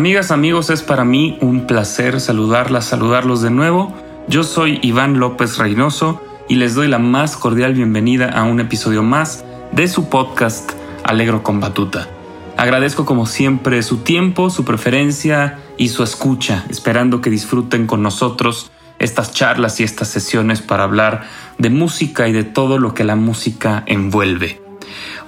[0.00, 3.92] Amigas, amigos, es para mí un placer saludarlas, saludarlos de nuevo.
[4.28, 9.02] Yo soy Iván López Reynoso y les doy la más cordial bienvenida a un episodio
[9.02, 10.72] más de su podcast
[11.04, 12.08] Alegro con Batuta.
[12.56, 18.70] Agradezco como siempre su tiempo, su preferencia y su escucha, esperando que disfruten con nosotros
[18.98, 21.24] estas charlas y estas sesiones para hablar
[21.58, 24.69] de música y de todo lo que la música envuelve.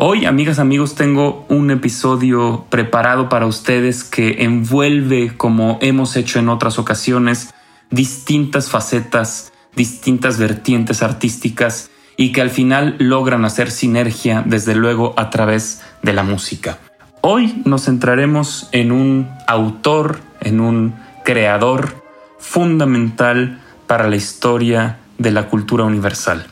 [0.05, 6.48] Hoy, amigas, amigos, tengo un episodio preparado para ustedes que envuelve, como hemos hecho en
[6.48, 7.55] otras ocasiones,
[7.92, 15.31] distintas facetas, distintas vertientes artísticas y que al final logran hacer sinergia, desde luego, a
[15.31, 16.78] través de la música.
[17.20, 22.03] Hoy nos centraremos en un autor, en un creador
[22.41, 26.48] fundamental para la historia de la cultura universal.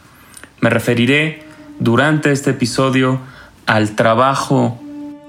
[0.60, 1.42] Me referiré
[1.80, 3.18] durante este episodio
[3.70, 4.80] al trabajo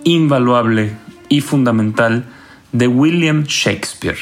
[0.04, 0.94] invaluable
[1.30, 2.26] y fundamental
[2.72, 4.18] de William Shakespeare.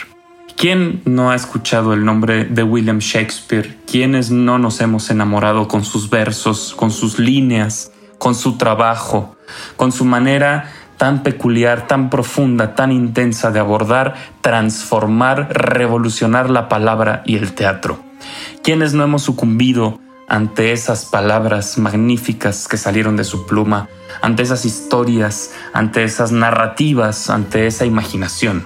[0.58, 3.78] ¿Quién no ha escuchado el nombre de William Shakespeare?
[3.90, 9.38] ¿Quiénes no nos hemos enamorado con sus versos, con sus líneas, con su trabajo,
[9.78, 17.24] con su manera tan peculiar, tan profunda, tan intensa de abordar, transformar, revolucionar la palabra
[17.26, 18.04] y el teatro?
[18.64, 23.90] ¿Quiénes no hemos sucumbido ante esas palabras magníficas que salieron de su pluma,
[24.22, 28.66] ante esas historias, ante esas narrativas, ante esa imaginación.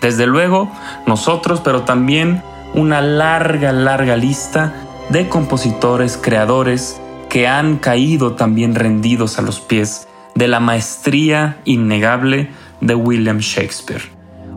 [0.00, 0.70] Desde luego,
[1.06, 2.42] nosotros, pero también
[2.74, 4.74] una larga, larga lista
[5.10, 12.50] de compositores, creadores, que han caído también rendidos a los pies de la maestría innegable
[12.80, 14.02] de William Shakespeare.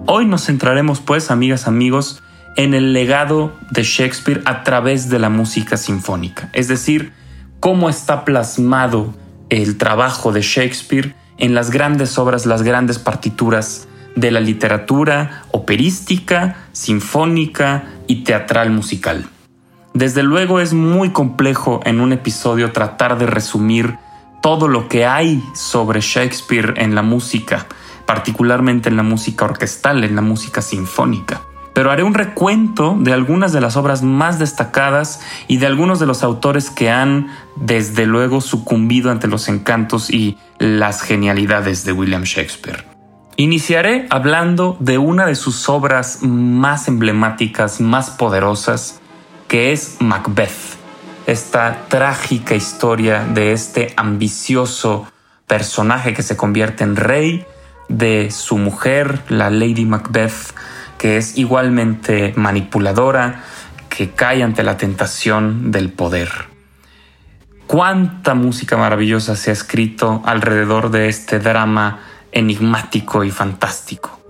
[0.05, 2.23] Hoy nos centraremos pues, amigas, amigos,
[2.57, 7.13] en el legado de Shakespeare a través de la música sinfónica, es decir,
[7.59, 9.13] cómo está plasmado
[9.49, 16.57] el trabajo de Shakespeare en las grandes obras, las grandes partituras de la literatura operística,
[16.71, 19.27] sinfónica y teatral musical.
[19.93, 23.97] Desde luego es muy complejo en un episodio tratar de resumir
[24.41, 27.67] todo lo que hay sobre Shakespeare en la música,
[28.07, 31.41] particularmente en la música orquestal, en la música sinfónica
[31.77, 36.07] pero haré un recuento de algunas de las obras más destacadas y de algunos de
[36.07, 42.23] los autores que han, desde luego, sucumbido ante los encantos y las genialidades de William
[42.23, 42.83] Shakespeare.
[43.35, 48.99] Iniciaré hablando de una de sus obras más emblemáticas, más poderosas,
[49.47, 50.79] que es Macbeth,
[51.27, 55.05] esta trágica historia de este ambicioso
[55.45, 57.45] personaje que se convierte en rey,
[57.87, 60.55] de su mujer, la Lady Macbeth,
[60.97, 63.43] que es igualmente manipuladora,
[63.89, 66.29] que cae ante la tentación del poder.
[67.65, 71.99] Cuánta música maravillosa se ha escrito alrededor de este drama
[72.31, 74.21] enigmático y fantástico.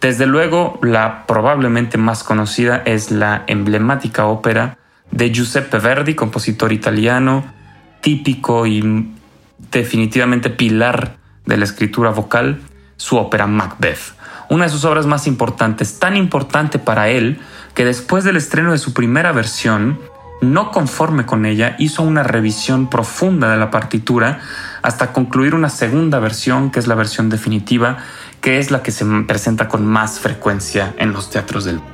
[0.00, 4.78] Desde luego, la probablemente más conocida es la emblemática ópera
[5.10, 7.44] de Giuseppe Verdi, compositor italiano,
[8.00, 9.12] típico y
[9.70, 12.60] definitivamente pilar de la escritura vocal,
[12.96, 14.15] su ópera Macbeth
[14.50, 17.40] una de sus obras más importantes, tan importante para él
[17.74, 20.00] que después del estreno de su primera versión,
[20.40, 24.40] no conforme con ella, hizo una revisión profunda de la partitura
[24.82, 27.98] hasta concluir una segunda versión, que es la versión definitiva,
[28.40, 31.92] que es la que se presenta con más frecuencia en los teatros del mundo.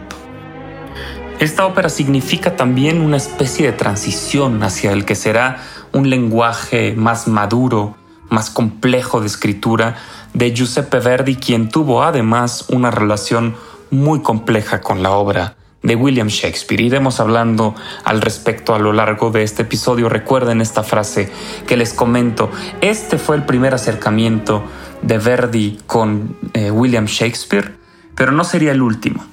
[1.41, 5.59] Esta ópera significa también una especie de transición hacia el que será
[5.93, 7.97] un lenguaje más maduro,
[8.31, 9.97] más complejo de escritura,
[10.35, 13.55] de Giuseppe Verdi, quien tuvo además una relación
[13.91, 16.83] muy compleja con la obra de William Shakespeare.
[16.83, 17.75] Iremos hablando
[18.05, 20.09] al respecto a lo largo de este episodio.
[20.09, 21.31] Recuerden esta frase
[21.67, 22.51] que les comento.
[22.81, 24.63] Este fue el primer acercamiento
[25.03, 27.77] de Verdi con eh, William Shakespeare,
[28.15, 29.25] pero no sería el último.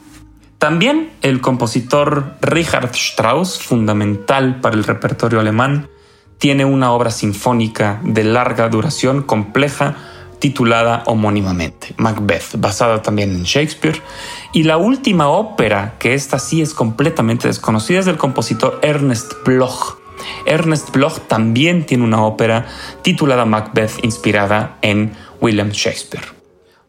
[0.58, 5.88] También el compositor Richard Strauss, fundamental para el repertorio alemán,
[6.38, 9.96] tiene una obra sinfónica de larga duración, compleja,
[10.40, 14.02] titulada homónimamente, Macbeth, basada también en Shakespeare.
[14.54, 20.00] Y la última ópera, que esta sí es completamente desconocida, es del compositor Ernest Bloch,
[20.46, 22.66] Ernest Bloch también tiene una ópera
[23.02, 26.26] titulada Macbeth inspirada en William Shakespeare.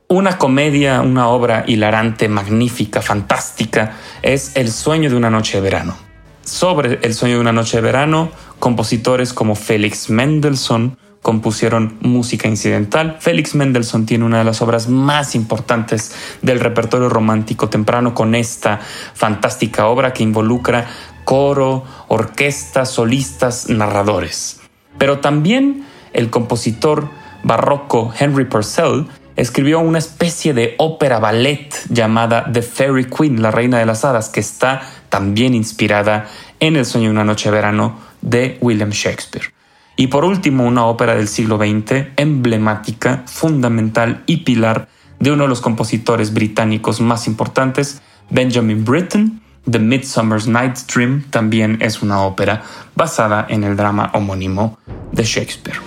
[0.08, 5.96] Una comedia, una obra hilarante, magnífica, fantástica, es El sueño de una noche de verano.
[6.42, 13.16] Sobre El sueño de una noche de verano, compositores como Felix Mendelssohn, compusieron música incidental.
[13.20, 18.80] Félix Mendelssohn tiene una de las obras más importantes del repertorio romántico temprano con esta
[19.14, 20.86] fantástica obra que involucra
[21.24, 24.60] coro, orquesta, solistas, narradores.
[24.98, 27.08] Pero también el compositor
[27.42, 29.06] barroco Henry Purcell
[29.36, 34.28] escribió una especie de ópera ballet llamada The Fairy Queen, la reina de las hadas,
[34.28, 36.28] que está también inspirada
[36.60, 39.59] en El sueño de una noche de verano de William Shakespeare.
[40.00, 44.88] Y por último, una ópera del siglo XX, emblemática, fundamental y pilar
[45.18, 48.00] de uno de los compositores británicos más importantes,
[48.30, 49.42] Benjamin Britten.
[49.70, 52.62] The Midsummer's Night's Dream también es una ópera
[52.96, 54.78] basada en el drama homónimo
[55.12, 55.78] de Shakespeare.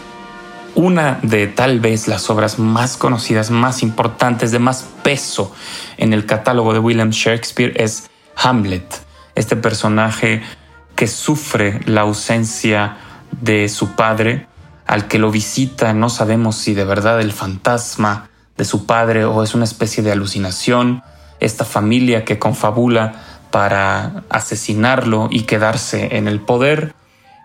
[0.75, 5.51] Una de tal vez las obras más conocidas, más importantes, de más peso
[5.97, 9.01] en el catálogo de William Shakespeare es Hamlet,
[9.33, 10.43] este personaje
[10.95, 12.97] que sufre la ausencia
[13.41, 14.47] de su padre,
[14.85, 19.43] al que lo visita, no sabemos si de verdad el fantasma de su padre o
[19.43, 21.03] es una especie de alucinación,
[21.39, 26.95] esta familia que confabula para asesinarlo y quedarse en el poder,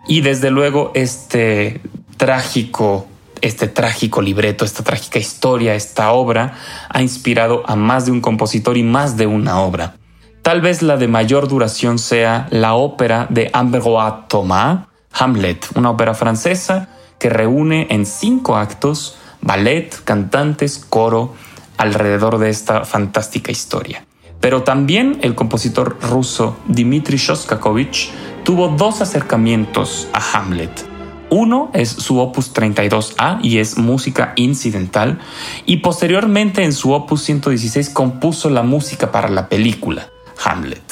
[0.07, 1.81] y desde luego este
[2.17, 3.07] trágico
[3.41, 6.55] este trágico libreto, esta trágica historia, esta obra,
[6.89, 9.95] ha inspirado a más de un compositor y más de una obra.
[10.43, 14.88] Tal vez la de mayor duración sea la ópera de Ambroise Thomas,
[15.19, 16.89] Hamlet, una ópera francesa
[17.19, 21.35] que reúne en cinco actos ballet, cantantes, coro,
[21.77, 24.05] alrededor de esta fantástica historia.
[24.41, 28.11] Pero también el compositor ruso Dmitri Shostakovich
[28.45, 30.87] tuvo dos acercamientos a Hamlet.
[31.31, 35.19] Uno es su opus 32A y es música incidental,
[35.67, 40.09] y posteriormente en su opus 116 compuso la música para la película
[40.45, 40.83] Hamlet.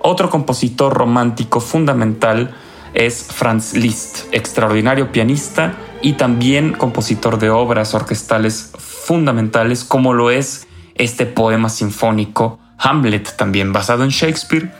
[0.00, 2.54] Otro compositor romántico fundamental
[2.94, 10.66] es Franz Liszt, extraordinario pianista y también compositor de obras orquestales fundamentales como lo es
[10.94, 14.72] este poema sinfónico Hamlet, también basado en Shakespeare.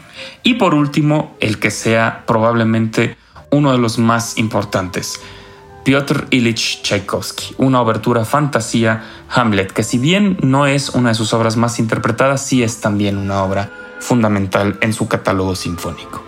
[0.43, 3.16] Y por último, el que sea probablemente
[3.50, 5.20] uno de los más importantes,
[5.84, 11.32] Piotr Ilich Tchaikovsky, una obertura fantasía Hamlet, que si bien no es una de sus
[11.32, 13.70] obras más interpretadas, sí es también una obra
[14.00, 16.27] fundamental en su catálogo sinfónico.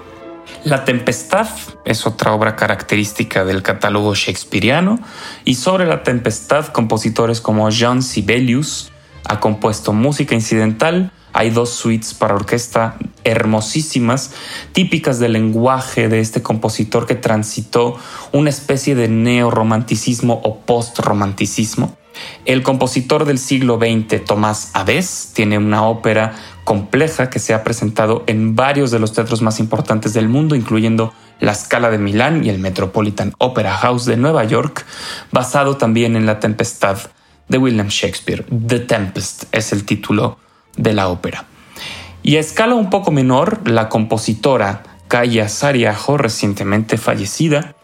[0.65, 1.49] La Tempestad
[1.87, 4.99] es otra obra característica del catálogo shakespeariano
[5.47, 8.93] y sobre La Tempestad compositores como Jean Sibelius
[9.25, 14.33] ha compuesto música incidental, hay dos suites para orquesta hermosísimas,
[14.73, 17.97] típicas del lenguaje de este compositor que transitó
[18.33, 21.97] una especie de neorromanticismo o postromanticismo.
[22.45, 26.35] El compositor del siglo XX, Tomás Aves, tiene una ópera
[26.71, 31.13] compleja que se ha presentado en varios de los teatros más importantes del mundo, incluyendo
[31.41, 34.87] la Scala de Milán y el Metropolitan Opera House de Nueva York,
[35.33, 36.97] basado también en La Tempestad
[37.49, 38.47] de William Shakespeare.
[38.69, 40.39] The Tempest es el título
[40.77, 41.45] de la ópera.
[42.23, 47.75] Y a escala un poco menor, la compositora Kaya Sariajo, recientemente fallecida,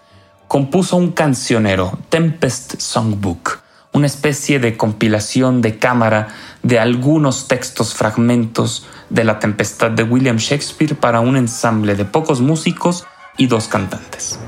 [0.47, 3.62] compuso un cancionero, Tempest Songbook,
[3.97, 6.29] una especie de compilación de cámara
[6.62, 12.43] de algunos textos fragmentos de La Tempestad de William Shakespeare para un ensamble de pocos
[12.43, 13.07] músicos
[13.38, 14.38] y dos cantantes.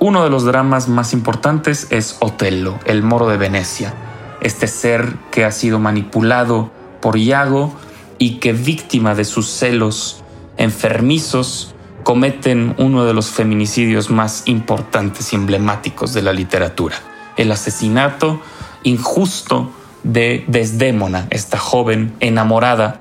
[0.00, 3.92] Uno de los dramas más importantes es Otello, el moro de Venecia,
[4.40, 6.70] este ser que ha sido manipulado
[7.02, 7.76] por Iago
[8.16, 10.24] y que víctima de sus celos
[10.56, 16.96] enfermizos cometen uno de los feminicidios más importantes y emblemáticos de la literatura,
[17.36, 18.40] el asesinato
[18.82, 19.72] injusto
[20.02, 23.00] de Desdémona, esta joven enamorada,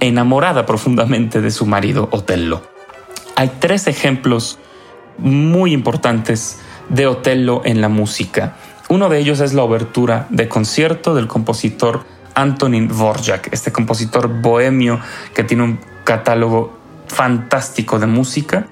[0.00, 2.62] enamorada profundamente de su marido Otello.
[3.36, 4.58] Hay tres ejemplos
[5.18, 6.58] muy importantes
[6.88, 8.56] de Otello en la música.
[8.88, 12.04] Uno de ellos es la obertura de concierto del compositor
[12.34, 15.00] Antonin Dvorak, este compositor bohemio
[15.34, 18.66] que tiene un catálogo fantástico de música.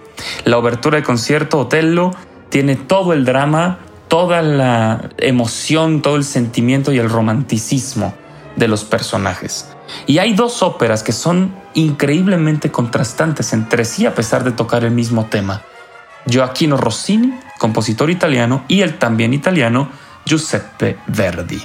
[0.44, 2.12] La obertura de concierto Otello
[2.48, 8.14] tiene todo el drama toda la emoción, todo el sentimiento y el romanticismo
[8.56, 9.68] de los personajes.
[10.06, 14.90] Y hay dos óperas que son increíblemente contrastantes entre sí a pesar de tocar el
[14.90, 15.62] mismo tema.
[16.26, 19.88] Gioacchino Rossini, compositor italiano, y el también italiano
[20.24, 21.62] Giuseppe Verdi.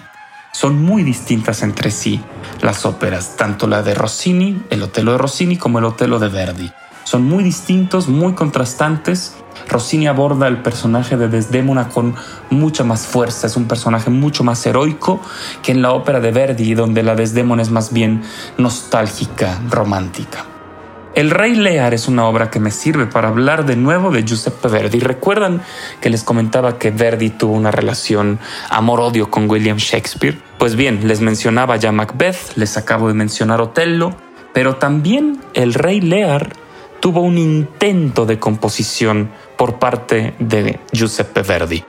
[0.53, 2.21] Son muy distintas entre sí
[2.61, 6.71] las óperas, tanto la de Rossini, el Otelo de Rossini, como el Otelo de Verdi.
[7.05, 9.35] Son muy distintos, muy contrastantes,
[9.67, 12.15] Rossini aborda el personaje de Desdémona con
[12.49, 15.21] mucha más fuerza, es un personaje mucho más heroico
[15.61, 18.23] que en la ópera de Verdi, donde la Desdémona es más bien
[18.57, 20.45] nostálgica, romántica.
[21.13, 24.69] El Rey Lear es una obra que me sirve para hablar de nuevo de Giuseppe
[24.69, 25.01] Verdi.
[25.01, 25.61] ¿Recuerdan
[25.99, 28.39] que les comentaba que Verdi tuvo una relación
[28.69, 30.39] amor-odio con William Shakespeare?
[30.57, 34.15] Pues bien, les mencionaba ya Macbeth, les acabo de mencionar Otello,
[34.53, 36.53] pero también el Rey Lear
[37.01, 41.83] tuvo un intento de composición por parte de Giuseppe Verdi.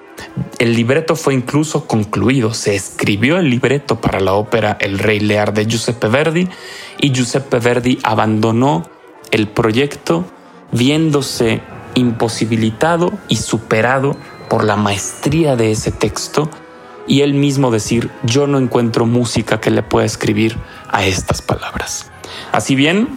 [0.58, 5.54] El libreto fue incluso concluido, se escribió el libreto para la ópera El Rey Lear
[5.54, 6.50] de Giuseppe Verdi
[6.98, 8.82] y Giuseppe Verdi abandonó
[9.30, 10.26] el proyecto
[10.70, 11.62] viéndose
[11.94, 14.16] imposibilitado y superado
[14.50, 16.50] por la maestría de ese texto
[17.06, 20.58] y él mismo decir, yo no encuentro música que le pueda escribir
[20.90, 22.10] a estas palabras.
[22.52, 23.16] Así bien,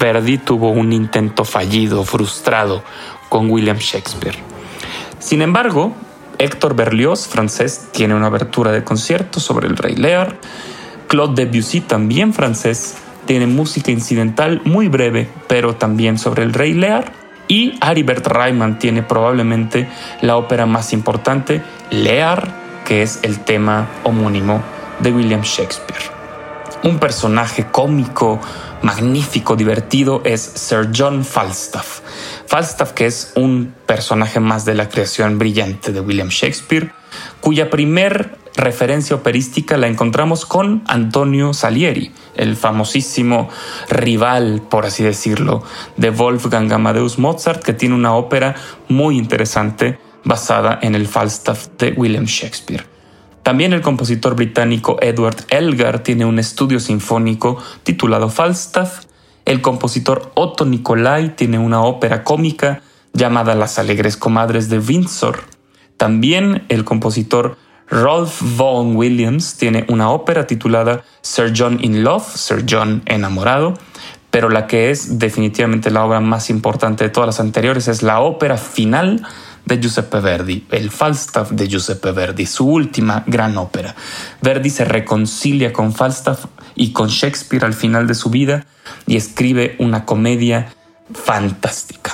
[0.00, 2.82] Verdi tuvo un intento fallido, frustrado
[3.34, 4.38] con William Shakespeare.
[5.18, 5.92] Sin embargo,
[6.38, 10.36] Héctor Berlioz, francés, tiene una abertura de concierto sobre el Rey Lear.
[11.08, 12.94] Claude Debussy, también francés,
[13.26, 17.10] tiene música incidental muy breve, pero también sobre el rey Lear.
[17.48, 19.88] Y Aribert Reimann tiene probablemente
[20.20, 21.60] la ópera más importante,
[21.90, 24.62] Lear, que es el tema homónimo
[25.00, 26.04] de William Shakespeare.
[26.84, 28.40] Un personaje cómico,
[28.84, 32.00] magnífico, divertido es Sir John Falstaff.
[32.46, 36.92] Falstaff, que es un personaje más de la creación brillante de William Shakespeare,
[37.40, 43.48] cuya primer referencia operística la encontramos con Antonio Salieri, el famosísimo
[43.88, 45.62] rival, por así decirlo,
[45.96, 48.54] de Wolfgang Amadeus Mozart, que tiene una ópera
[48.88, 52.93] muy interesante basada en el Falstaff de William Shakespeare.
[53.44, 59.04] También el compositor británico Edward Elgar tiene un estudio sinfónico titulado Falstaff.
[59.44, 62.80] El compositor Otto Nicolai tiene una ópera cómica
[63.12, 65.40] llamada Las Alegres Comadres de Windsor.
[65.98, 67.58] También el compositor
[67.90, 73.74] Rolf Vaughan Williams tiene una ópera titulada Sir John in Love, Sir John enamorado,
[74.30, 78.20] pero la que es definitivamente la obra más importante de todas las anteriores es la
[78.20, 79.22] ópera final
[79.64, 83.94] de Giuseppe Verdi, el Falstaff de Giuseppe Verdi, su última gran ópera.
[84.42, 88.66] Verdi se reconcilia con Falstaff y con Shakespeare al final de su vida
[89.06, 90.74] y escribe una comedia
[91.12, 92.12] fantástica.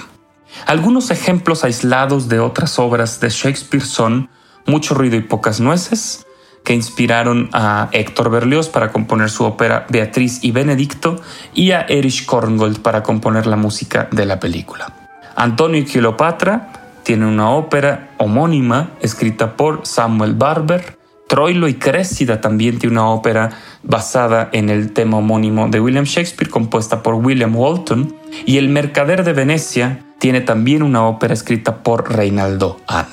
[0.66, 4.28] Algunos ejemplos aislados de otras obras de Shakespeare son
[4.66, 6.26] mucho ruido y pocas nueces,
[6.64, 11.20] que inspiraron a Héctor Berlioz para componer su ópera Beatriz y Benedicto
[11.54, 15.10] y a Erich Korngold para componer la música de la película.
[15.36, 20.98] Antonio y Cleopatra tiene una ópera homónima escrita por Samuel Barber.
[21.28, 23.50] Troilo y Cressida también tiene una ópera
[23.82, 28.14] basada en el tema homónimo de William Shakespeare compuesta por William Walton.
[28.46, 33.06] Y El Mercader de Venecia tiene también una ópera escrita por Reinaldo Hahn.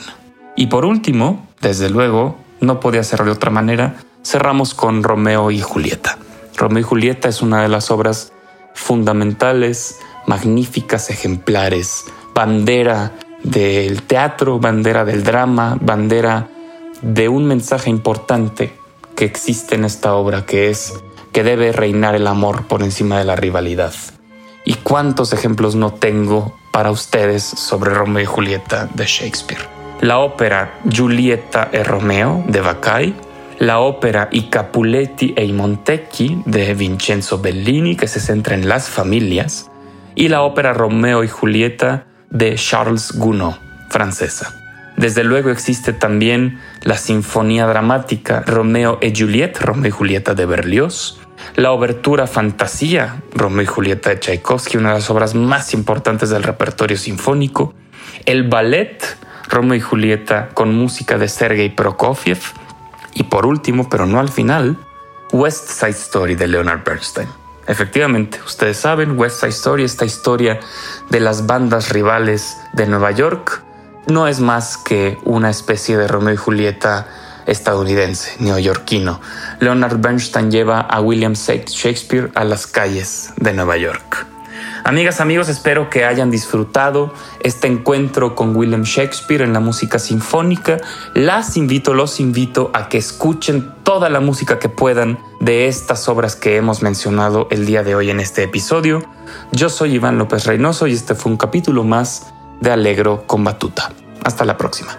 [0.55, 5.61] Y por último, desde luego, no podía ser de otra manera, cerramos con Romeo y
[5.61, 6.17] Julieta.
[6.55, 8.33] Romeo y Julieta es una de las obras
[8.73, 13.13] fundamentales, magníficas, ejemplares, bandera
[13.49, 16.47] del teatro, bandera del drama, bandera
[17.01, 18.73] de un mensaje importante
[19.15, 20.93] que existe en esta obra, que es
[21.31, 23.93] que debe reinar el amor por encima de la rivalidad.
[24.65, 29.77] ¿Y cuántos ejemplos no tengo para ustedes sobre Romeo y Julieta de Shakespeare?
[30.01, 33.15] la ópera Giulietta e Romeo de Vaccai,
[33.59, 38.89] la ópera I Capuletti e i Montecchi de Vincenzo Bellini, que se centra en las
[38.89, 39.71] familias,
[40.13, 43.55] y la ópera Romeo y Julieta de Charles Gounod,
[43.89, 44.53] francesa.
[44.97, 51.19] Desde luego existe también la sinfonía dramática Romeo y Juliette, Romeo y Julieta de Berlioz,
[51.55, 56.43] la obertura Fantasía, Romeo y Julieta de Tchaikovsky, una de las obras más importantes del
[56.43, 57.73] repertorio sinfónico,
[58.25, 59.03] el ballet
[59.49, 62.39] Romeo y Julieta con música de Sergei Prokofiev
[63.13, 64.77] y por último, pero no al final,
[65.31, 67.27] West Side Story de Leonard Bernstein.
[67.67, 70.59] Efectivamente, ustedes saben, West Side Story, esta historia
[71.09, 73.61] de las bandas rivales de Nueva York,
[74.07, 77.07] no es más que una especie de Romeo y Julieta
[77.45, 79.19] estadounidense, neoyorquino.
[79.59, 84.27] Leonard Bernstein lleva a William Shakespeare a las calles de Nueva York.
[84.83, 90.77] Amigas, amigos, espero que hayan disfrutado este encuentro con William Shakespeare en la música sinfónica.
[91.13, 96.35] Las invito, los invito a que escuchen toda la música que puedan de estas obras
[96.35, 99.01] que hemos mencionado el día de hoy en este episodio.
[99.53, 103.93] Yo soy Iván López Reynoso y este fue un capítulo más de Alegro con Batuta.
[104.25, 104.97] Hasta la próxima.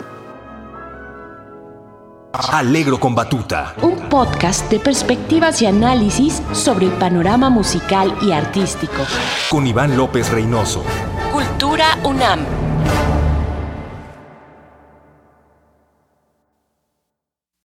[2.32, 3.74] Alegro con Batuta.
[3.82, 9.04] Un podcast de perspectivas y análisis sobre el panorama musical y artístico.
[9.50, 10.82] Con Iván López Reynoso.
[11.30, 12.67] Cultura UNAM.